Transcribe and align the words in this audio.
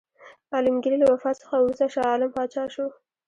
عالمګیر 0.53 0.93
له 1.01 1.05
وفات 1.13 1.35
څخه 1.41 1.55
وروسته 1.57 1.85
شاه 1.93 2.07
عالم 2.11 2.31
پاچا 2.35 2.63
شو. 2.73 2.85